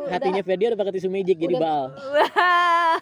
[0.00, 1.62] hatinya Ferdia udah pakai tisu magic jadi Udah.
[1.62, 1.84] bal.
[2.10, 2.98] Wah.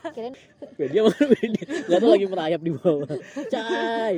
[0.77, 3.09] Ferdia mana Ferdia nggak tahu lagi merayap di bawah.
[3.49, 4.17] Cai.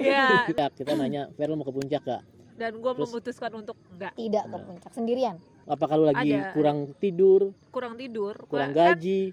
[0.00, 2.22] Ya Ya, kita nanya Fer lu mau ke puncak gak
[2.54, 5.36] dan gue Terus- memutuskan untuk enggak tidak ke puncak sendirian.
[5.64, 6.52] apa kalau lagi Ada.
[6.52, 7.50] kurang tidur?
[7.68, 8.36] Kurang tidur.
[8.46, 9.32] Kurang Kan- gaji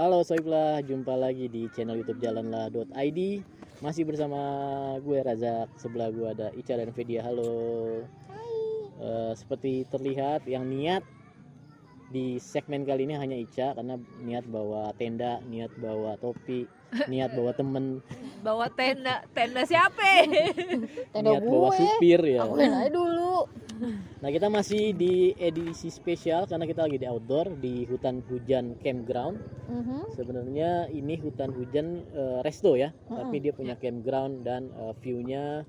[0.08, 3.20] Halo Soiblah, jumpa lagi di channel YouTube jalanlah.id
[3.84, 4.40] Masih bersama
[5.04, 7.20] gue Razak, sebelah gue ada Ica dan Fedia.
[7.20, 8.08] Halo.
[9.04, 11.04] Eh, seperti terlihat yang niat
[12.08, 16.64] di segmen kali ini hanya Ica karena niat bawa tenda, niat bawa topi,
[17.12, 18.00] niat bawa temen,
[18.40, 20.24] bawa tenda tenda siapa
[21.12, 21.84] Tenda niat bawa gue.
[21.84, 22.48] supir ya.
[22.48, 23.17] Aku aja dulu.
[24.18, 29.38] Nah kita masih di edisi spesial karena kita lagi di outdoor di hutan hujan campground.
[29.68, 30.10] Mhm.
[30.16, 33.14] Sebenarnya ini hutan hujan eh, resto ya, Mm-mm.
[33.14, 35.62] tapi dia punya campground dan eh, view-nya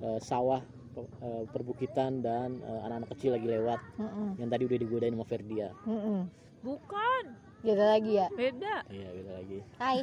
[0.00, 0.60] eh, sawah,
[0.92, 1.10] pe-
[1.48, 4.28] perbukitan dan anak-anak kecil lagi lewat Mhm.
[4.36, 5.68] yang tadi udah digodain sama Ferdia.
[5.88, 6.28] Mhm.
[6.60, 7.24] bukan
[7.64, 8.28] Beda lagi ya.
[8.32, 9.58] beda Iya, beda lagi.
[9.80, 9.98] Hai.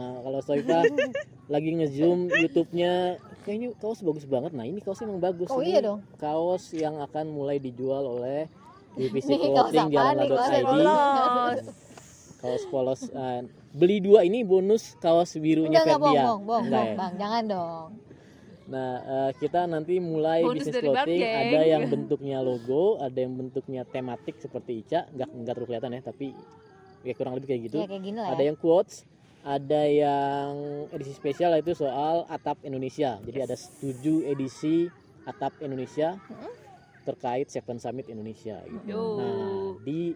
[0.00, 0.80] Nah, kalau Soifa
[1.52, 4.56] lagi ngezoom YouTube-nya kayaknya kaos bagus banget.
[4.56, 5.52] Nah, ini kaosnya emang bagus.
[5.52, 6.00] Oh Ini iya dong.
[6.16, 8.48] Kaos yang akan mulai dijual oleh
[8.96, 11.60] divisi kaos clothing apaan nih, kaos polos
[12.40, 16.24] Kaos polos eh, beli dua ini bonus kaos birunya Enggak enggak bohong, Ferdia.
[16.24, 16.96] bohong, bohong, Enggak bohong, ya?
[16.96, 17.12] Bang.
[17.20, 17.88] Jangan dong.
[18.70, 21.20] Nah, eh, kita nanti mulai Bonus bisnis clothing.
[21.20, 26.00] Ada yang bentuknya logo, ada yang bentuknya tematik seperti Ica, nggak nggak terlalu kelihatan ya,
[26.00, 26.26] tapi
[27.02, 27.76] ya kurang lebih kayak gitu.
[27.82, 28.46] Ya kayak gini lah Ada ya.
[28.54, 29.04] yang quotes,
[29.40, 30.52] ada yang
[30.92, 33.16] edisi spesial itu soal atap Indonesia.
[33.24, 34.88] Jadi ada 7 edisi
[35.24, 36.52] atap Indonesia Mm-mm.
[37.08, 38.60] terkait Seven Summit Indonesia.
[38.68, 38.84] Gitu.
[38.92, 39.04] Yo.
[39.16, 40.12] Nah, di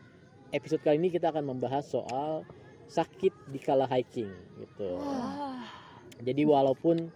[0.53, 2.45] episode kali ini kita akan membahas soal
[2.89, 4.31] sakit di kala hiking
[4.61, 5.01] gitu.
[5.01, 5.65] Wah.
[6.21, 7.09] Jadi walaupun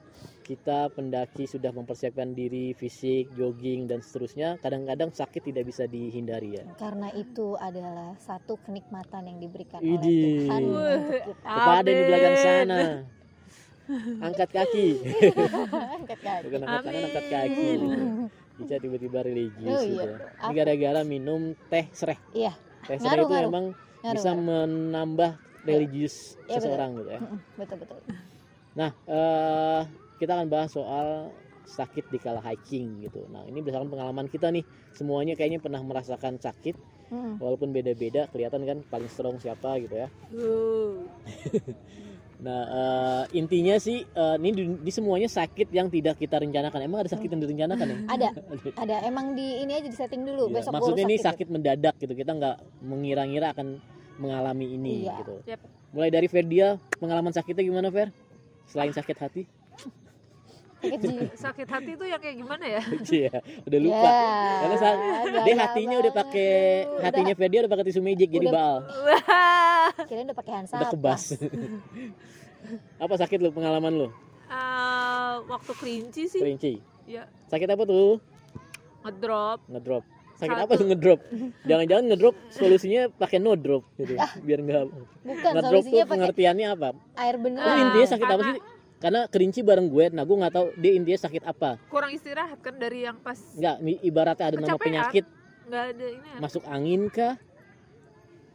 [0.49, 6.65] kita pendaki sudah mempersiapkan diri fisik, jogging dan seterusnya, kadang-kadang sakit tidak bisa dihindari ya.
[6.75, 9.93] Karena itu adalah satu kenikmatan yang diberikan Idih.
[9.93, 10.09] oleh
[10.41, 10.97] Tuhan Wah.
[10.97, 11.51] untuk kita.
[11.53, 12.43] Kepada yang di belakang Amin.
[12.43, 12.81] sana.
[14.21, 14.89] Angkat kaki.
[16.01, 16.43] Angkat kaki.
[16.45, 17.69] Bukan angkat tangan, angkat kaki.
[18.59, 20.03] Ica tiba-tiba religius Oh, gitu.
[20.03, 20.17] iya.
[20.41, 22.17] Ini gara-gara minum teh sereh.
[22.33, 22.53] Iya.
[22.85, 23.49] Teh sereh Ngaruh, itu ngaruh.
[23.49, 23.67] emang
[24.01, 24.45] Ngaruh, bisa ngaruh.
[24.67, 25.31] menambah
[25.63, 26.57] religius Iya, betul.
[26.65, 27.21] seseorang gitu ya.
[27.55, 27.99] Betul betul.
[28.75, 29.83] Nah, eh,
[30.19, 31.33] kita akan bahas soal
[31.69, 33.29] sakit di kala hiking gitu.
[33.29, 34.65] Nah, ini berdasarkan pengalaman kita nih.
[34.97, 36.75] Semuanya kayaknya pernah merasakan sakit,
[37.13, 37.37] Mm-mm.
[37.39, 38.25] walaupun beda-beda.
[38.33, 40.09] Kelihatan kan paling strong siapa gitu ya.
[40.33, 41.05] Uh.
[42.39, 46.87] Nah, eh, intinya sih eh, ini di, di semuanya sakit yang tidak kita rencanakan.
[46.87, 47.99] Emang ada sakit yang direncanakan ya?
[48.15, 48.29] Ada,
[48.87, 48.97] ada.
[49.03, 50.47] Emang di ini aja di setting dulu.
[50.47, 51.27] Iya, Besok maksudnya ini sakit.
[51.35, 52.15] sakit mendadak gitu.
[52.15, 52.57] Kita nggak
[52.87, 53.83] mengira-ngira akan
[54.23, 55.19] mengalami ini Iya.
[55.19, 55.35] gitu.
[55.51, 55.61] Yap.
[55.91, 58.15] Mulai dari Ferdia, pengalaman sakitnya gimana Fer?
[58.71, 59.43] Selain sakit hati?
[60.79, 61.23] Sakit jiwa.
[61.45, 62.83] sakit hati itu yang kayak gimana ya
[63.19, 64.09] Iya, udah lupa.
[64.09, 64.23] Ya,
[64.59, 64.99] Karena saat
[65.43, 66.51] dia hatinya udah pakai
[67.03, 68.53] hatinya Ferdia udah pakai tisu magic jadi Udah.
[68.53, 69.91] bal, Wah.
[70.09, 71.23] Kirain udah pakai hand udah kebas.
[72.97, 74.09] apa sakit lu pengalaman lu?
[74.47, 76.81] Ah, waktu kelinci sih Kerinci.
[77.05, 78.17] ya Sakit apa tuh?
[79.01, 80.05] ngedrop Ngedrop.
[80.35, 80.65] Sakit Satu.
[80.65, 81.21] apa tuh ngedrop?
[81.65, 84.15] Jangan-jangan ngedrop solusinya pakai no drop gitu.
[84.41, 84.87] Biar enggak
[85.21, 86.89] Bukan ngedrop tuh solusinya pakai pengertiannya apa?
[87.17, 87.67] air beneran.
[87.67, 88.63] Ah, intinya sakit apa karena- sih?
[88.99, 91.79] Karena kerinci bareng gue, nah gue nggak tahu dia intinya sakit apa.
[91.87, 95.25] kurang istirahat kan dari yang pas Enggak, ibaratnya ada nama penyakit
[95.69, 96.39] nggak ada ini ya.
[96.41, 97.35] masuk angin kah?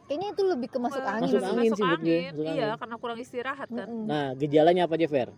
[0.04, 1.22] Kayaknya itu lebih ke masuk angin.
[1.24, 1.48] Masuk sih.
[1.48, 2.22] angin sih menurut gue, angin.
[2.28, 2.76] masuk iya angin.
[2.76, 3.88] karena kurang istirahat kan.
[3.88, 5.30] Nah, gejalanya apa aja, Fer?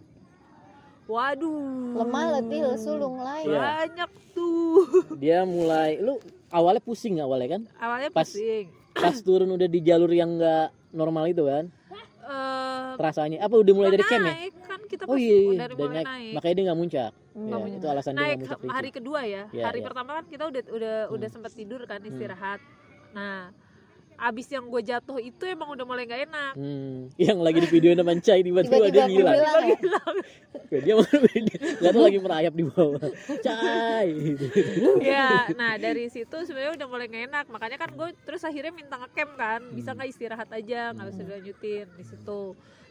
[1.06, 3.46] waduh Lemah, letih, lesu, lunglai.
[3.46, 3.60] Iya.
[3.62, 4.82] banyak tuh
[5.22, 6.18] Dia mulai lu
[6.50, 7.62] awalnya pusing nggak awalnya kan?
[7.78, 11.70] awalnya Pas- pusing Pas turun udah di jalur yang nggak normal itu kan?
[12.26, 14.34] Eh, Rasanya apa udah mulai dari camp ya?
[14.86, 15.58] Kita Oh pas iya, iya.
[15.60, 16.06] dari mulai naik.
[16.06, 17.10] naik, Makanya dia nggak muncak.
[17.36, 17.48] Hmm.
[17.48, 18.96] Ya, itu alasan dia naik nggak muncak hari itu.
[18.96, 19.86] kedua ya Iya, hari iya.
[19.86, 21.34] pertama kan kita udah udah udah Hmm.
[21.34, 22.60] sempat tidur kan istirahat
[23.12, 23.48] nah
[24.18, 27.92] abis yang gue jatuh itu emang udah mulai nggak enak Hmm, yang lagi di video
[27.92, 29.36] sama Cai tiba-tiba Tiba-tiba dia ngilang.
[29.36, 29.78] hilang ya.
[30.66, 32.98] Dia dia nggak tahu lagi merayap di bawah.
[33.38, 34.08] Cai.
[35.00, 38.96] ya nah dari situ sebenarnya udah mulai nggak enak makanya kan gue terus akhirnya minta
[38.96, 39.96] ngecamp kan bisa Hmm.
[39.96, 41.28] nggak istirahat aja nggak bisa Hmm.
[41.28, 42.42] dilanjutin di situ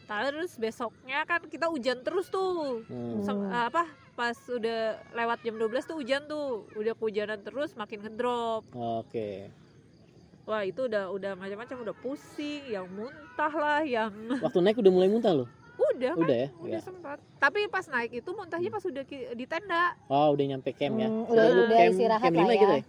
[0.06, 3.20] terus besoknya kan kita hujan terus tuh Hmm.
[3.20, 3.84] Sem- apa
[4.14, 4.80] pas udah
[5.12, 9.52] lewat jam 12 tuh hujan tuh udah kehujanan terus makin ngedrop Oke.
[10.46, 14.10] Wah itu udah udah macam-macam udah pusing yang muntah lah yang
[14.44, 16.80] waktu naik udah mulai muntah loh udah kan udah ya, udah ya.
[16.80, 19.04] sempat tapi pas naik itu muntahnya pas udah
[19.34, 22.54] di tenda oh udah nyampe camp ya Hmm, udah- udah camp, istirahat camp lah lima
[22.54, 22.62] ya.
[22.62, 22.84] gitu ya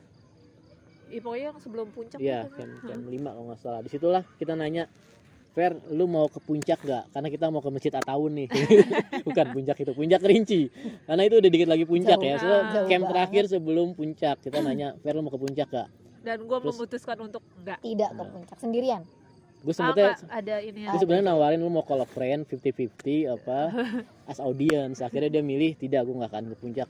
[1.07, 2.67] Ih, pokoknya yang sebelum puncak Iya, gitu kan.
[2.67, 3.79] camp, camp 5 kalau nggak salah.
[3.79, 4.91] Di situlah kita nanya,
[5.55, 7.07] Fer, lu mau ke puncak gak?
[7.09, 8.51] Karena kita mau ke Masjid Ataun nih.
[9.23, 10.67] Bukan puncak itu, puncak Kerinci.
[11.07, 12.35] Karena itu udah dikit lagi puncak Jauh ya.
[12.35, 12.85] So, banget.
[12.85, 14.35] camp Jauh terakhir sebelum puncak.
[14.43, 15.87] Kita nanya, Fer, lu mau ke puncak gak?
[16.27, 18.27] Dan gue memutuskan untuk enggak tidak ke Nah.
[18.29, 19.03] puncak sendirian
[19.57, 22.45] Gue ah, sempetnya, enggak, ada ini ya gue sebenarnya nawarin lu mau call a friend
[22.45, 22.93] 50-50
[23.31, 23.59] apa
[24.31, 25.01] as audience.
[25.01, 26.89] Akhirnya dia milih, tidak, gue nggak akan ke puncak.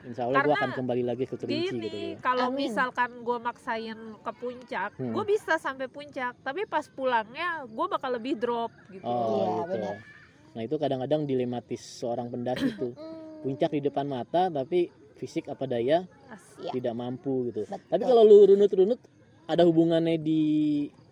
[0.00, 1.92] Insya Allah gue akan kembali lagi ke Kerinci gitu.
[1.92, 2.16] ya.
[2.22, 2.66] kalau Amin.
[2.66, 5.12] misalkan gue maksain ke puncak, Hmm.
[5.12, 6.32] gue bisa sampai puncak.
[6.40, 9.02] Tapi pas pulangnya, gue bakal lebih drop gitu.
[9.02, 9.70] Oh, Iya, gitu.
[9.76, 9.96] benar.
[10.56, 12.70] Nah itu kadang-kadang dilematis seorang pendaki.
[12.72, 12.96] Hmm,
[13.44, 16.72] Puncak di depan mata, tapi fisik apa daya As- Iya.
[16.72, 17.64] tidak mampu gitu.
[17.64, 17.80] Betul.
[17.86, 19.00] Tapi kalau lu runut-runut
[19.46, 20.40] ada hubungannya di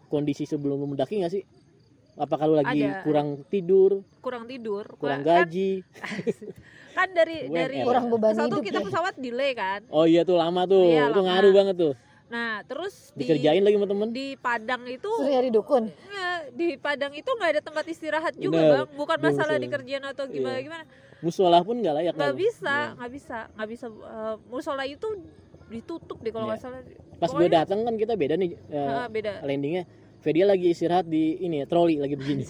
[0.06, 1.44] kondisi sebelum lu mendaki nggak sih?
[2.14, 3.02] Apa kalau lagi Ada.
[3.02, 5.82] kurang tidur, kurang tidur, kurang kan, gaji?
[6.96, 7.56] kan dari UMR.
[7.58, 8.84] dari kurang beban satu hidup kita ya.
[8.86, 9.80] pesawat delay kan.
[9.90, 11.28] Oh iya tuh lama tuh, Iya, itu lama.
[11.28, 11.94] ngaruh banget tuh.
[12.24, 14.08] Nah, terus di Dikerjain lagi sama temen.
[14.10, 15.84] di Padang itu terus nyari dukun
[16.50, 18.72] di Padang itu nggak ada tempat istirahat juga Bener.
[18.74, 20.62] bang bukan Bener, masalah dikerjain atau gimana Iya.
[20.62, 20.84] gimana
[21.24, 22.12] Musola pun nggak layak.
[22.12, 22.94] nggak bisa Iya.
[22.94, 25.08] nggak bisa nggak bisa eh, musola itu
[25.66, 26.50] ditutup deh kalau Iya.
[26.52, 26.80] nggak salah
[27.14, 29.84] Pas gue datang kan kita beda nih eh, Ah, beda landingnya.
[30.16, 32.44] Fedia lagi istirahat di ini ya, troli lagi begini.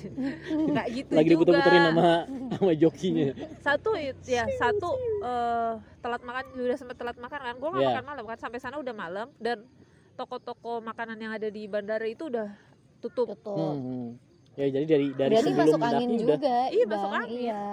[0.71, 2.11] nggak gitu lagi juga diputer-puterin sama
[2.55, 3.27] sama jokinya.
[3.61, 3.91] satu
[4.23, 4.91] ya satu
[5.21, 7.91] eh, telat makan udah sempet telat makan kan gue nggak Iya.
[7.93, 9.67] makan malam kan sampai sana udah malam dan
[10.13, 12.47] toko-toko makanan yang ada di bandara itu udah
[13.01, 14.09] tutup betul Hmm.
[14.55, 16.95] Ya jadi dari dari berarti sebelum masuk angin juga udah Iya, Bang.
[16.97, 17.39] masuk angin.
[17.43, 17.65] iya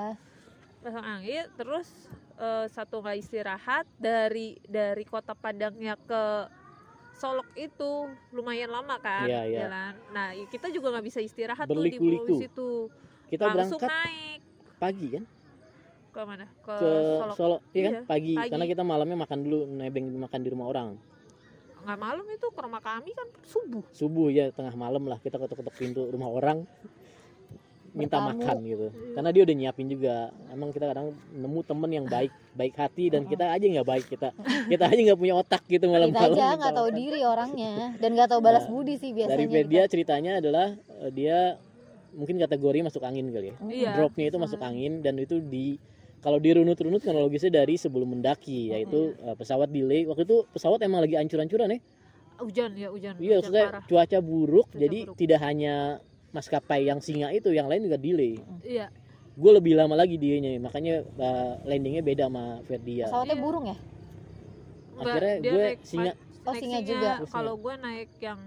[0.82, 1.88] pasang angin terus
[2.36, 6.50] eh, satu nggak istirahat dari dari kota Padangnya ke
[7.12, 9.60] Solok itu lumayan lama kan Iya, iya.
[9.70, 9.94] jalan.
[10.10, 12.90] Nah kita juga nggak bisa istirahat tuh di pulau situ.
[13.30, 14.40] kita Langsung berangkat naik
[14.76, 15.24] pagi kan
[16.12, 16.46] ke mana?
[16.66, 16.90] Ke, ke
[17.22, 17.36] Solok.
[17.38, 18.34] Solo, iya kan Iya, pagi.
[18.36, 18.50] pagi.
[18.50, 20.90] karena kita malamnya makan dulu nebeng makan di rumah orang.
[21.82, 23.84] Nggak malam itu ke rumah kami kan subuh.
[23.94, 26.66] subuh ya tengah malam lah kita ketuk-ketuk pintu rumah orang
[27.92, 28.40] minta Bertamu.
[28.40, 28.88] makan gitu.
[29.12, 30.16] Karena dia udah nyiapin juga.
[30.48, 34.06] Emang kita kadang nemu temen yang baik baik hati dan kita aja nggak baik.
[34.08, 34.30] Kita
[34.68, 38.10] kita aja nggak punya otak gitu kita malam-malam aja minta nggak tahu diri orangnya dan
[38.14, 39.68] nggak tahu balas Nah, budi sih biasanya dari kita.
[39.68, 40.68] dia ceritanya adalah
[41.00, 41.38] eh, dia
[42.12, 43.56] mungkin kategori masuk angin kali ya.
[43.62, 43.90] Iya.
[43.96, 45.76] dropnya itu masuk angin dan itu di
[46.20, 50.04] kalau dirunut-runut kronologisnya dari sebelum mendaki yaitu eh, pesawat delay.
[50.06, 51.80] Waktu itu pesawat emang lagi ancur-ancuran ya?
[52.38, 53.14] Hujan ya hujan.
[53.16, 55.16] Iya, hujan cuaca buruk, Cuaca jadi buruk.
[55.16, 56.02] tidak hanya
[56.32, 58.40] maskapai yang singa itu, yang lain juga delay.
[58.62, 58.88] Iya.
[59.32, 63.08] Gue lebih lama lagi dianya, makanya uh, landingnya beda sama Ferdia.
[63.08, 63.42] pesawatnya Iya.
[63.42, 63.78] burung ya
[64.92, 67.10] Enggak, Akhirnya dia gue naik singa, naik Oh, singa juga.
[67.26, 68.40] Kalau gue naik yang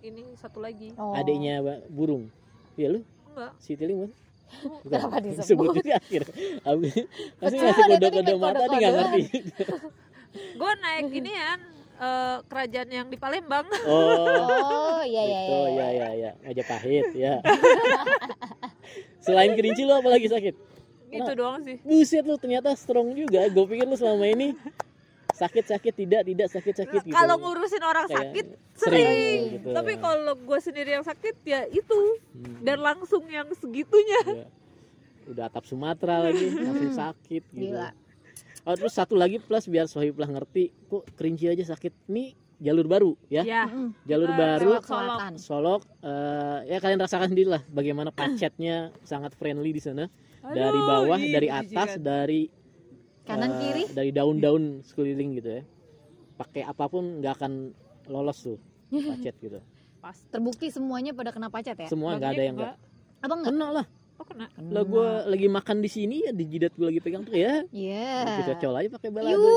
[0.00, 0.90] ini satu lagi.
[0.94, 1.14] oh.
[1.14, 1.54] adiknya
[1.86, 2.26] burung.
[2.74, 3.50] Iya lu, Enggak.
[3.56, 4.12] si Tiling bukan?
[4.82, 5.68] Kenapa disebut?
[5.78, 6.22] Di akhir.
[6.62, 7.06] Abis-
[7.38, 8.76] Masih ngasih tadi kode-kode mata nih kode-kode.
[8.76, 9.22] nggak ngerti.
[10.52, 11.60] Gue naik ini kan
[12.02, 13.66] eh, kerajaan yang di Palembang.
[13.84, 16.30] Oh, oh iya iya gitu, iya ya ya ya.
[16.42, 17.34] Majapahit, ya.
[19.18, 20.54] Selain kerinci lu apa lagi sakit?
[21.08, 21.78] Itu doang sih.
[21.80, 23.46] Buset lu ternyata strong juga.
[23.46, 24.56] Gue pikir lu selama ini
[25.32, 27.14] sakit sakit tidak tidak sakit sakit gitu.
[27.14, 29.40] Kalau ngurusin orang Kayak sakit sering, sering.
[29.54, 29.68] gitu.
[29.72, 31.98] Tapi kalau gue sendiri yang sakit ya itu
[32.32, 34.20] Hmm, dan langsung yang segitunya.
[34.26, 34.48] iya.
[35.22, 37.70] udah atap Sumatera lagi langsung sakit gitu.
[37.70, 37.94] Gila.
[38.62, 42.06] Oh, terus satu lagi plus biar Sohib lah ngerti kok kerinci aja sakit.
[42.06, 42.30] Ini
[42.62, 43.42] jalur baru ya.
[43.42, 43.66] Ya.
[44.06, 45.18] Jalur Eh, baru Solok.
[45.34, 50.06] Solok eh, ya kalian rasakan sendiri lah bagaimana pacetnya sangat friendly di sana.
[50.42, 51.70] dari bawah, ih, dari jijikan.
[51.70, 52.50] atas, dari
[53.22, 55.62] kanan eh, kiri dari daun-daun sekeliling gitu ya.
[56.38, 57.52] Pakai apa pun nggak akan
[58.10, 58.58] lolos tuh
[59.10, 59.58] pacet gitu.
[60.02, 60.18] Pas.
[60.34, 62.74] terbukti semuanya pada kena pacet ya Semua nggak ada yang nggak
[63.22, 63.86] apa enggak kena lah.
[64.16, 64.46] Oh kena.
[64.52, 67.64] Lah gue lagi makan di sini ya di jidat gue lagi pegang tuh ya.
[67.68, 68.38] Iya.
[68.38, 69.56] Kita col aja pakai balado.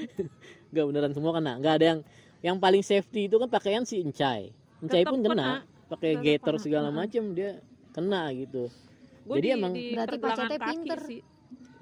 [0.74, 1.52] Gak beneran semua kena.
[1.56, 2.00] Nggak ada yang
[2.42, 4.50] yang paling safety itu kan pakaian si Encai.
[4.80, 5.62] Encai Tetep pun kena.
[5.86, 6.64] Pakai Tetep gator kena.
[6.64, 8.72] segala macam dia kena gitu.
[9.22, 10.98] Gua Jadi di, emang- di Berarti pacetnya pinter.
[11.06, 11.20] sih.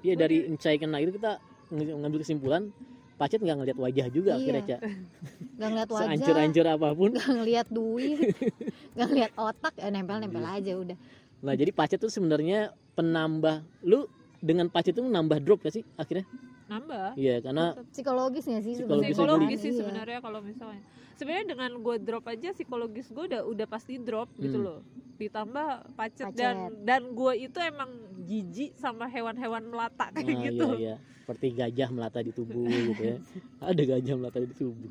[0.01, 1.39] Iya dari Encai kena itu kita
[1.71, 2.69] ng- ngambil kesimpulan
[3.15, 4.37] pacet nggak ngeliat wajah juga Iya.
[4.37, 4.77] akhirnya Ca.
[5.61, 7.09] Gak ngeliat wajah Seancur-ancur apa pun.
[7.13, 8.17] Gak ngeliat duit
[8.97, 10.57] Gak ngeliat otak ya nempel-nempel Iya.
[10.57, 10.97] aja udah
[11.41, 12.59] Nah jadi pacet tuh sebenarnya
[12.93, 14.05] penambah lu
[14.37, 16.25] dengan pacet itu menambah drop gak sih akhirnya?
[16.67, 17.13] Nambah.
[17.13, 19.79] Iya karena Psikologis gak sih Psikologis Psikologis sih Iya.
[19.79, 20.81] sebenarnya kalau misalnya.
[21.13, 24.65] sebenarnya dengan gue drop aja psikologis gue udah udah pasti drop gitu Hmm.
[24.65, 24.79] loh
[25.15, 26.33] ditambah pacet, Pacet.
[26.33, 30.95] dan dan gue itu emang jijik sama hewan-hewan melata kayak Nah, gitu iya, iya.
[31.21, 33.17] seperti gajah melata di tubuh gitu ya
[33.59, 34.89] ada gajah melata di tubuh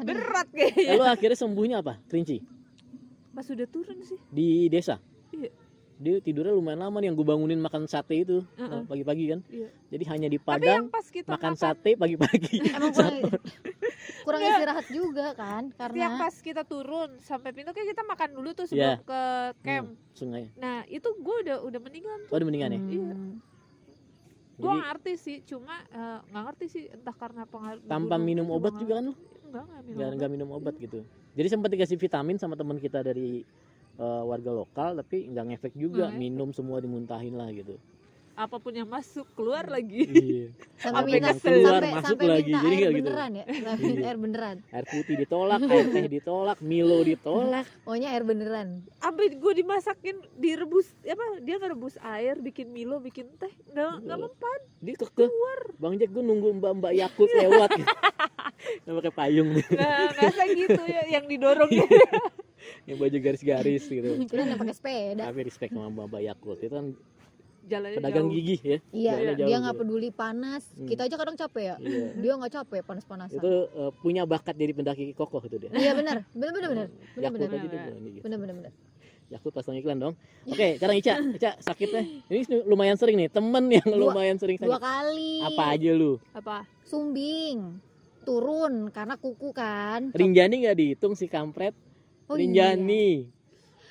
[0.00, 2.42] berat Eh, kayaknya lu akhirnya sembuhnya apa kerinci
[3.30, 4.98] pas udah turun sih di desa
[5.30, 5.54] Iya.
[6.00, 8.40] Dia tidurnya lumayan lama nih yang gue bangunin makan sate itu.
[8.56, 9.40] Eh, pagi-pagi kan.
[9.52, 9.68] Iya.
[9.92, 12.56] jadi hanya di Padang pas kita makan makan, sate pagi-pagi.
[12.76, 13.16] Emang kurang
[14.24, 18.50] kurang istirahat juga kan yang karena pas kita turun sampai pintu kayak kita makan dulu
[18.56, 19.04] tuh sebelum Iya.
[19.04, 19.22] ke
[19.60, 19.88] camp.
[20.16, 20.48] sungai.
[20.56, 22.80] Nah itu gue udah udah mendingan oh udah mendingan ya?
[22.80, 23.12] Iya.
[23.12, 23.36] Hmm.
[24.60, 28.72] gue ngerti sih cuma eh, nggak ngerti sih entah karena pengaruh tanpa gunung minum obat
[28.76, 29.12] juga kan lu?
[29.12, 29.48] ngerti.
[29.48, 30.16] enggak enggak minum nggak obat.
[30.16, 30.98] nggak minum obat gitu.
[31.36, 33.44] Jadi sempat dikasih vitamin sama teman kita dari
[34.00, 36.22] eh, warga lokal tapi nggak ngefek juga Nggak ngefek.
[36.22, 37.76] minum semua dimuntahin lah gitu.
[38.32, 40.08] Apa pun yang masuk keluar lagi.
[40.08, 40.48] Iya.
[40.80, 42.40] Sampai minta yang keluar, sampai, masuk sampai lagi.
[42.46, 42.96] minta Jadi air gitu.
[42.96, 43.44] beneran ya?
[43.44, 44.00] Sampai Iya.
[44.00, 44.56] air beneran.
[44.72, 47.66] Air putih ditolak air teh ditolak Milo ditolak.
[47.84, 48.68] Pokoknya air beneran.
[48.96, 54.24] Sampai gue dimasakin direbus apa dia ngerebus air bikin milo bikin teh nggak nggak Iya.
[54.24, 54.60] mempan.
[54.80, 55.30] Dia kekeh.
[55.76, 57.70] Bang Jack gue nunggu mbak mbak Yakult lewat.
[58.88, 59.50] Yang pakai payung.
[59.52, 61.68] Nggak nggak gitu ya yang didorong
[62.84, 64.10] yang baju garis-garis gitu.
[64.30, 65.24] Kira yang pakai sepeda.
[65.26, 66.86] Tapi respect sama mbak mbak Yakult itu kan
[67.62, 68.34] jalannya pedagang jauh.
[68.34, 68.78] gigih ya.
[68.90, 69.62] Iya Jalannya jauh dia gitu.
[69.62, 70.62] nggak peduli panas.
[70.70, 70.88] Hmm.
[70.88, 71.76] kita aja kadang capek ya.
[71.78, 72.06] Iya.
[72.22, 73.38] dia nggak capek panas-panasan.
[73.38, 75.70] Itu eh, punya bakat jadi pendaki kokoh itu dia.
[75.70, 76.26] Iya benar.
[76.30, 76.86] Benar benar benar.
[77.14, 77.48] Benar Yakult benar.
[77.50, 77.66] Benar.
[78.06, 78.20] gitu.
[78.20, 78.72] benar benar benar.
[79.30, 80.14] Yakult pasang iklan dong.
[80.42, 81.14] Oke sekarang Ica.
[81.30, 82.02] Ica sakitnya.
[82.26, 83.30] Ini lumayan sering nih.
[83.30, 85.34] Temen yang Dua- lumayan sering dua sakit kali.
[85.46, 86.18] Apa aja lu?
[86.34, 86.66] Apa?
[86.82, 87.78] Sumbing.
[88.20, 90.10] Turun karena kuku kan.
[90.10, 91.72] Rinjani nggak dihitung si kampret
[92.30, 93.26] Oh, Rinjani.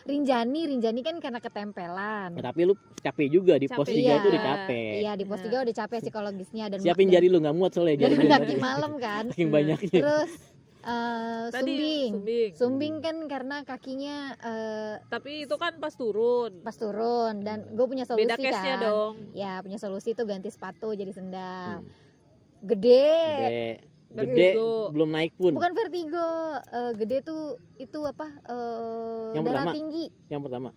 [0.07, 2.33] Rinjani Rinjani kan karena ketempelan.
[2.33, 3.93] Ya, tapi lu capek juga di pos Capek.
[3.93, 4.13] 3 Iya.
[4.15, 4.91] itu udah capek.
[4.97, 5.43] Iya di pos Nah.
[5.43, 8.55] tiga udah capek psikologisnya dan siapin jari lu nggak muat soalnya jari tadi.
[8.57, 9.23] malam kan.
[9.29, 9.99] Saking banyaknya.
[9.99, 10.31] terus
[10.79, 12.09] eh, tadi sumbing.
[12.15, 12.49] sumbing.
[12.55, 16.63] Sumbing kan karena kakinya eh, tapi itu kan pas turun.
[16.63, 18.81] pas turun dan gue punya solusi beda case nya kan.
[18.81, 19.13] dong.
[19.35, 21.83] Ya punya solusi tuh ganti sepatu jadi sendal.
[21.83, 21.91] Hmm.
[22.61, 23.19] gede.
[23.37, 23.71] Gede
[24.09, 24.69] gede Vertigo.
[24.89, 25.53] belum naik pun.
[25.53, 26.27] Bukan vertigo
[26.65, 27.43] eh, gede tuh
[27.75, 29.71] itu apa eh, Yang darah pertama?
[29.71, 30.05] tinggi.
[30.27, 30.69] Yang pertama.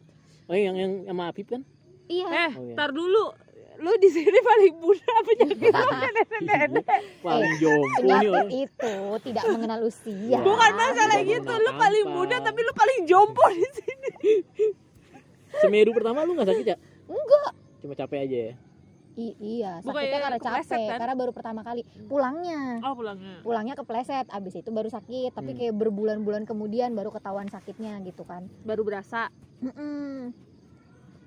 [0.45, 1.63] Oh yang yang sama Apip kan?
[2.07, 2.27] Iya.
[2.29, 2.75] Eh Oh, iya.
[2.75, 3.33] tar dulu.
[3.73, 6.87] Lu di sini paling muda apa jadi nenek-nenek
[7.19, 8.93] paling nih penyakit orang itu
[9.25, 10.39] tidak mengenal usia.
[10.39, 14.11] Bukan masalah Udah gitu lu paling muda tapi lu paling jompo di sini.
[15.59, 16.77] Semeru pertama lu nggak sakit ya?
[17.09, 17.53] Enggak.
[17.81, 18.55] Cuma capek aja ya
[19.13, 20.99] I- iya sakitnya karena kepleset, capek kan?
[20.99, 21.83] karena baru pertama kali.
[22.09, 22.81] Pulangnya.
[22.81, 23.45] Oh pulangnya.
[23.45, 25.59] Pulangnya kepleset abis itu baru sakit tapi Hmm.
[25.59, 28.49] kayak berbulan-bulan kemudian baru ketahuan sakitnya gitu kan.
[28.65, 29.29] Baru berasa?
[29.61, 30.33] Mm-mm.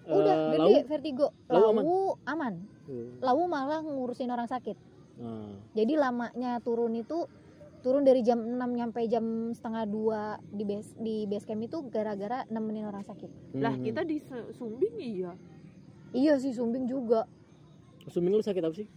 [0.05, 1.27] udah Eh, gede lau vertigo.
[1.49, 1.83] Lau lau aman?
[2.25, 2.53] aman.
[2.85, 3.17] Hmm.
[3.17, 4.77] lau malah ngurusin orang sakit.
[5.17, 7.25] Nah, jadi lamanya turun itu
[7.81, 12.45] turun dari jam 6 nyampe jam setengah dua di base di base camp itu gara-gara
[12.45, 13.57] nemenin orang sakit.
[13.57, 13.85] Lah hmm.
[13.85, 14.21] kita di
[14.53, 15.33] sumbing iya?
[16.13, 17.25] Iya sih sumbing juga
[18.07, 18.87] Sumbing lu sakit apa sih?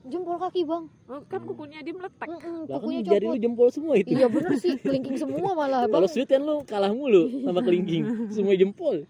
[0.00, 1.48] jempol kaki bang Oh, kan Hmm.
[1.52, 4.08] kukunya dia meletak Lah kan kukunya jari lu jempol semua itu.
[4.10, 8.04] iya bener sih kelingking semua malah bang Kalau street kan lu kalah mulu sama kelingking,
[8.32, 9.04] semua jempol.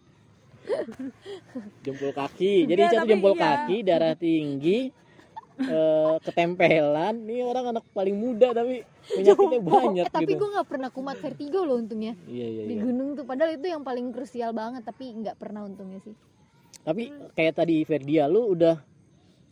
[1.81, 2.67] Jempol kaki.
[2.67, 3.43] Jadi satu jempol iya.
[3.65, 4.91] kaki, darah tinggi,
[5.59, 7.15] eh, ketempelan.
[7.23, 10.43] Ini orang anak paling muda tapi penyakitnya banyak eh, tapi gitu.
[10.43, 12.83] gue nggak pernah kumat vertigo loh untungnya Iya iya di iya.
[12.83, 16.15] gunung tuh padahal itu yang paling krusial banget tapi nggak pernah untungnya sih
[16.81, 18.79] Tapi kayak tadi Ferdia lu udah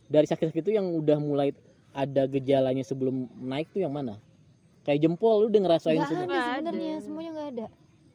[0.09, 1.53] dari sakit-sakit itu yang udah mulai
[1.89, 4.17] ada gejalanya sebelum naik tuh yang mana?
[4.81, 6.25] Kayak jempol lu udah ngerasain semua.
[6.25, 7.01] ada sebenarnya ada.
[7.01, 7.67] semuanya nggak ada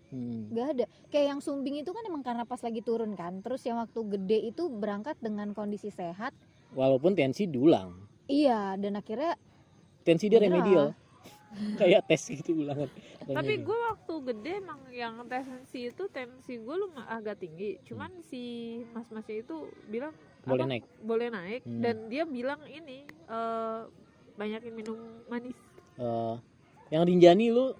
[0.05, 0.47] Hmm.
[0.47, 3.83] nggak ada kayak yang sumbing itu kan emang karena pas lagi turun kan terus yang
[3.83, 6.31] waktu gede itu berangkat dengan kondisi sehat
[6.71, 7.99] Walaupun tensi diulang.
[8.25, 9.35] iya dan akhirnya
[10.03, 10.95] Tensi dia remedial.
[11.81, 12.87] kayak tes gitu ulangan.
[13.27, 18.43] tapi gue waktu gede emang yang tensi itu tensi gue lu agak tinggi cuman si
[18.91, 20.15] mas masnya itu bilang
[20.47, 20.85] boleh apa, naik.
[21.01, 21.81] boleh naik Hmm.
[21.81, 23.81] dan dia bilang ini eh
[24.35, 25.57] banyakin minum manis
[25.95, 26.35] Eh,
[26.91, 27.71] yang Rinjani lu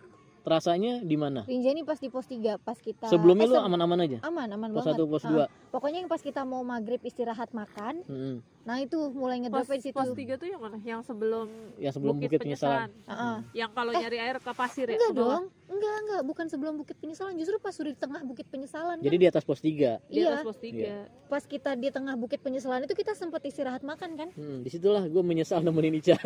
[0.41, 1.43] terasanya di mana?
[1.43, 4.19] Rinjani pas di pos 3 pas kita Sebelumnya eh, lu aman-aman aja.
[4.23, 5.73] aman aman Pos banget 1, pos Ah, 2.
[5.73, 8.37] pokoknya yang pas kita mau maghrib istirahat makan Mm-mm.
[8.65, 12.17] Nah itu mulai ngedrop di situ pos tiga tuh yang mana yang sebelum Yang sebelum
[12.17, 12.89] Bukit, Penyesalan.
[13.05, 13.37] Heeh.
[13.55, 15.33] yang kalau Eh, nyari air ke pasir ya enggak ke bawah.
[15.35, 19.05] dong enggak enggak bukan sebelum bukit penyesalan justru pas sudah di tengah bukit penyesalan kan?
[19.05, 20.01] Jadi di atas pos 3.
[20.07, 23.83] di iya atas pos tiga pas kita di tengah bukit penyesalan itu kita sempat istirahat
[23.83, 26.17] makan kan Hmm, di situlah gue menyesal nemenin Ica.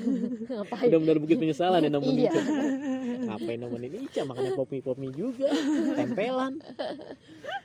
[0.50, 2.42] ngapain Benar-benar bukit penyesalan ya nemenin iya Ica.
[3.26, 4.20] Ngapain nemenin Ica?
[4.24, 5.48] Makanya pomi-pomi juga.
[5.96, 6.52] Tempelan.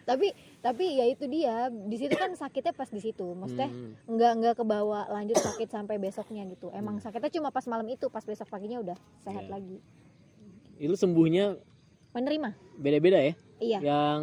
[0.03, 0.29] tapi
[0.65, 3.93] tapi ya itu dia di situ kan sakitnya pas di situ maksudnya Hmm.
[4.07, 8.22] nggak nggak kebawa lanjut sakit sampai besoknya gitu emang sakitnya cuma pas malam itu pas
[8.22, 9.51] besok paginya udah sehat Iya.
[9.51, 9.77] lagi
[10.77, 11.55] itu sembuhnya
[12.12, 12.50] Menerima.
[12.75, 13.79] beda-beda ya Iya.
[13.81, 14.19] yang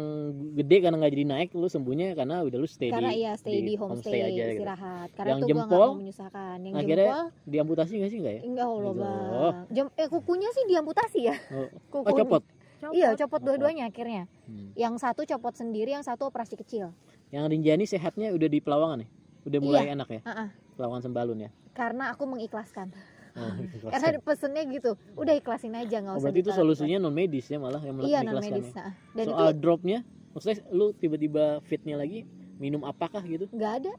[0.53, 3.61] gede karena nggak jadi naik lu sembuhnya karena udah lu stay Karena di iya stay
[3.61, 4.61] di, homestay, aja gitu.
[4.61, 5.09] istirahat.
[5.09, 6.57] Karena Yang gua nggak jempol, mau menyusahkan.
[6.59, 9.01] Yang akhirnya jempol diamputasi nggak sih nggak ya enggak Allah Gitu.
[9.01, 9.53] bang.
[9.73, 11.35] Jam, eh kukunya sih diamputasi ya.
[11.49, 12.05] oh, Kuku.
[12.05, 12.43] oh copot
[12.91, 14.27] Iya copot dua-duanya akhirnya.
[14.43, 14.75] Hmm.
[14.75, 16.91] Yang satu copot sendiri, yang satu operasi kecil.
[17.29, 19.09] yang Rinjani sehatnya udah di Pelawangan ya
[19.43, 20.49] udah mulai enak ya ah.
[20.73, 22.93] Pelawangan Sembalun ya Karena aku mengikhlaskan.
[23.33, 23.49] oh,
[23.93, 24.93] Karena pesennya gitu.
[25.13, 26.29] Udah ikhlasin aja nggak Oh, usah.
[26.29, 28.69] berarti itu solusinya non medis ya malah yang Iya non medis.
[28.69, 28.85] mengikhlaskannya.
[28.85, 29.97] Nah, dan Soal itu dropnya,
[30.31, 32.21] maksudnya lu tiba-tiba fitnya lagi
[32.55, 33.49] minum apakah gitu?
[33.49, 33.93] nggak ada.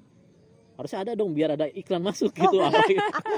[0.74, 2.56] Harusnya ada dong biar ada iklan masuk gitu.
[2.56, 3.02] Oh, apa gitu.
[3.02, 3.32] Aku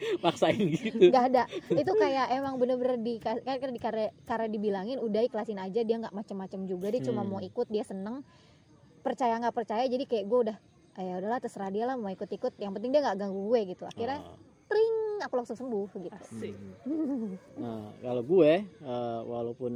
[0.24, 1.08] Paksain gitu.
[1.08, 1.42] nggak ada.
[1.68, 6.12] Itu kayak emang bener-bener di kan di karena, karena dibilangin udah ikhlasin aja dia nggak
[6.12, 7.30] macem-macem juga dia cuma Hmm.
[7.30, 8.24] mau ikut dia seneng
[9.00, 10.56] percaya nggak percaya jadi kayak gue udah
[10.92, 13.84] "Ah, ya udahlah terserah dia lah mau ikut-ikut yang penting dia nggak ganggu gue gitu
[13.84, 16.54] akhirnya Ah, tring aku langsung sembuh gitu Asik.
[16.84, 17.32] hmm.
[17.56, 19.72] Nah, kalau gue eh, walaupun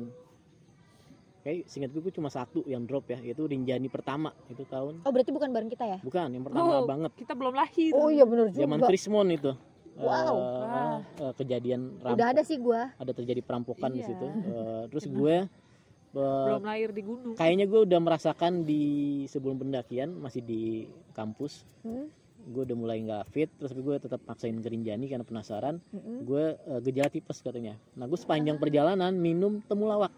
[1.41, 5.29] kayak singkat gue cuma satu yang drop ya, yaitu Rinjani pertama itu tahun oh berarti
[5.29, 7.93] bukan bareng kita ya bukan yang pertama Oh, banget Kita belum lahir.
[7.93, 9.53] oh iya bener juga zaman Krismon itu.
[9.97, 10.35] Wow.
[10.35, 10.99] Wah.
[11.01, 14.09] eh, kejadian rampok, udah ada sih gue ada terjadi perampokan di Iya.
[14.09, 14.27] situ.
[14.27, 17.35] Eh, terus gue eh, belum lahir di gunung.
[17.35, 18.83] kayaknya gue udah merasakan di
[19.27, 22.07] sebelum pendakian masih di kampus Hmm,
[22.45, 26.23] gue udah mulai nggak fit terus tapi gue tetap maksain gerinjani karena penasaran mm-mm.
[26.23, 30.11] gue eh, gejala tipes katanya nah gue sepanjang perjalanan minum temulawak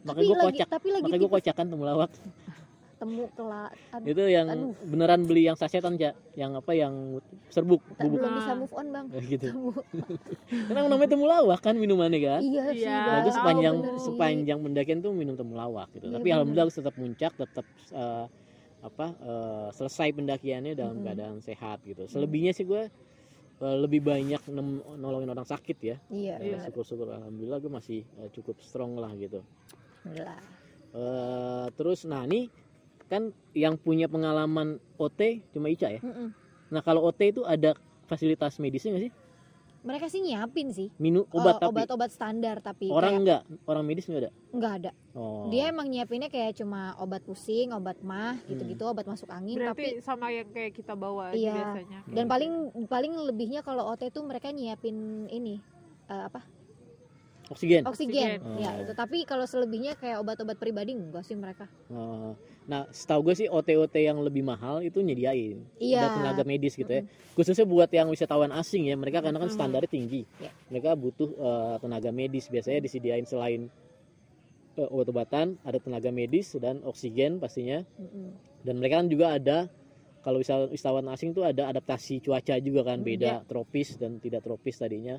[0.00, 2.10] tapi makanya gue kocak tapi lagi makanya gue kocakan temulawak
[2.98, 4.74] temu telat aduh, itu yang Aduh.
[4.84, 8.86] beneran beli yang sasetan ja yang apa yang serbuk tak- bubuk belum bisa move on
[8.90, 9.48] bang Eh, gitu
[10.66, 12.98] karena namanya temulawak kan minumannya kan iya sih Iya.
[12.98, 14.02] Nah, sepanjang sih.
[14.04, 16.06] sepanjang pendakian tuh minum temulawak gitu.
[16.06, 16.34] Iya, Tapi bener.
[16.36, 18.26] alhamdulillah tetap muncak, tetap eh,
[18.80, 21.04] apa eh, selesai pendakiannya dalam Mm-mm.
[21.04, 22.06] keadaan sehat gitu.
[22.06, 22.86] Selebihnya sih gue
[23.58, 25.96] lebih banyak nem- nolongin orang sakit ya.
[26.08, 26.62] iya bener.
[26.64, 28.00] Syukur-syukur alhamdulillah gue masih
[28.32, 29.42] cukup strong lah gitu.
[30.00, 30.40] Alhamdulillah.
[30.88, 32.46] Eh, terus nah ini
[33.08, 33.22] kan
[33.52, 35.98] yang punya pengalaman OT cuma Ica ya.
[35.98, 36.30] Mm-mm.
[36.68, 37.72] Nah kalau OT itu ada
[38.04, 39.14] fasilitas medisnya nggak sih?
[39.78, 43.84] mereka sih nyiapin sih Minum Eh, obat tapi obat-obat standar tapi orang kayak enggak, orang
[43.86, 44.30] medis nggak ada.
[44.50, 45.46] nggak ada Oh.
[45.48, 50.02] dia emang nyiapinnya kayak cuma obat pusing obat mah gitu-gitu obat masuk angin tapi Berarti
[50.02, 51.54] sama yang kayak kita bawa Iya.
[51.54, 52.00] biasanya.
[52.04, 52.52] dan paling
[52.84, 54.94] paling lebihnya kalau OT tuh mereka nyiapin
[55.28, 55.62] ini
[56.06, 56.42] eh, apa
[57.48, 57.82] oksigen.
[57.84, 58.82] oksigen, ya Oh.
[58.84, 62.36] itu tapi kalau selebihnya kayak obat-obat pribadi enggak sih mereka Oh,
[62.68, 65.56] Nah, setahu gue sih OT-OT yang lebih mahal itu nyediain.
[65.80, 66.04] Iya.
[66.04, 67.00] Ada tenaga medis gitu ya.
[67.32, 70.28] Khususnya buat yang wisatawan asing ya, mereka karena kan standarnya tinggi.
[70.36, 70.52] Iya.
[70.68, 72.44] Mereka butuh eh, tenaga medis.
[72.52, 73.72] Biasanya disediain selain
[74.76, 77.80] eh, obat-obatan, ada tenaga medis dan oksigen pastinya.
[77.96, 78.36] Mm-mm.
[78.60, 79.58] Dan mereka kan juga ada
[80.20, 84.76] kalau wisata- wisatawan asing tuh ada adaptasi cuaca juga kan, beda tropis dan tidak tropis
[84.76, 85.16] tadinya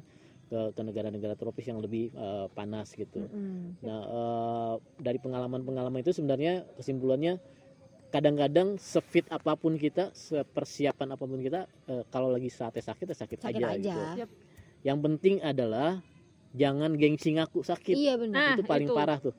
[0.49, 3.21] ke ke negara-negara tropis yang lebih eh, panas gitu.
[3.21, 3.79] Mm-mm.
[3.79, 7.38] Nah, eh, dari pengalaman-pengalaman itu sebenarnya kesimpulannya
[8.09, 13.15] kadang-kadang sefit apa pun kita, sepersiapan apa pun kita, eh, kalau lagi saatnya sakit, ya
[13.15, 13.69] sakit, sakit aja.
[13.77, 14.25] aja, Gitu.
[14.81, 16.01] Yang penting adalah
[16.51, 17.93] jangan gengsi ngaku sakit.
[17.93, 18.97] iya benar Nah, itu paling itu.
[18.97, 19.35] parah tuh.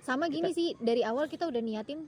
[0.00, 2.04] sama gini sih dari awal kita udah niatin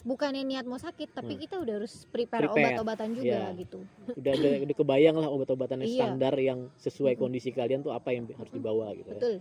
[0.00, 1.42] bukannya niat mau sakit tapi Hmm.
[1.42, 2.78] kita udah harus prepare, Prepare.
[2.78, 3.58] obat-obatan juga Iya.
[3.58, 3.78] gitu
[4.12, 6.00] Udah udah, udah kebayang lah obat-obatan yang Iya.
[6.04, 7.22] standar yang sesuai Mm-mm.
[7.24, 9.08] kondisi kalian tuh apa yang harus dibawa gitu.
[9.08, 9.14] ya.
[9.14, 9.34] betul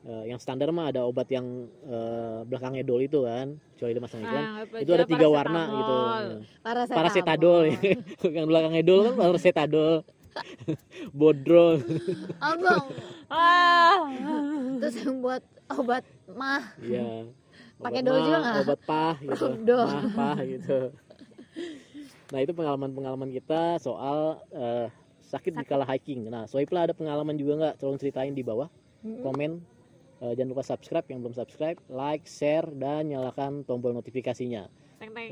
[0.00, 1.44] Eh, yang standar mah ada obat yang
[1.82, 4.44] eh, belakangnya dol itu kan, kecuali dia masang iklan.
[4.78, 5.94] Itu ada tiga warna gitu.
[6.62, 7.76] paracetamol Paracetamol ya.
[8.30, 10.06] yang belakangnya dol kan paracetamol.
[11.18, 11.82] Bodro.
[12.38, 12.86] abang
[13.26, 14.06] Ah.
[14.78, 17.26] terus yang buat obat mah Iya.
[17.78, 18.62] Pakai dol juga nggak?
[18.66, 19.46] Obat pah gitu.
[19.68, 19.86] Dol.
[19.86, 20.78] Mah, pah gitu.
[22.28, 24.92] Nah, itu pengalaman-pengalaman kita soal eh,
[25.24, 26.28] sakit di kala hiking.
[26.28, 27.74] Nah, Soipla ada pengalaman juga nggak?
[27.80, 28.68] Tolong ceritain di bawah,
[29.00, 29.24] Mm-mm.
[29.24, 29.64] komen.
[30.20, 34.68] Eh, jangan lupa subscribe yang belum subscribe, like, share, dan nyalakan tombol notifikasinya.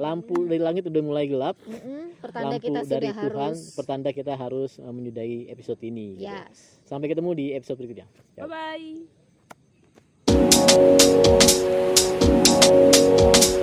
[0.01, 1.61] Lampu dari langit udah mulai gelap.
[1.69, 6.17] Mm-mm, pertanda Lampu kita dari sudah Tuhan, harus pertanda kita harus eh, menyudahi episode ini.
[6.17, 6.33] gitu.
[6.33, 8.09] yes Sampai ketemu di episode berikutnya.
[8.41, 9.05] Bye
[10.33, 11.93] bye.
[12.67, 13.56] Thank you.